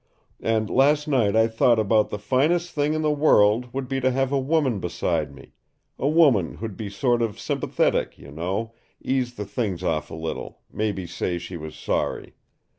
[0.41, 4.09] And last night I thought about the finest thing in the world would be to
[4.09, 5.51] have a woman beside me,
[5.99, 10.57] a woman who'd be sort of sympathetic, you know, ease the thing off a little,
[10.73, 12.33] maybe say she was sorry.